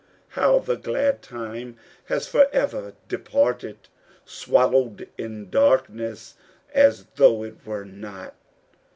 How 0.29 0.57
the 0.57 0.77
glad 0.77 1.21
time 1.21 1.77
has 2.05 2.27
forever 2.27 2.93
departed, 3.07 3.87
Swallowed 4.25 5.07
in 5.15 5.51
darkness, 5.51 6.33
as 6.73 7.03
though 7.17 7.43
it 7.43 7.63
were 7.67 7.85
not! 7.85 8.33